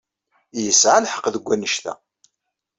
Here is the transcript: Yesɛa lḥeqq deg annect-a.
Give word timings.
Yesɛa 0.63 0.99
lḥeqq 1.05 1.25
deg 1.33 1.45
annect-a. 1.53 1.93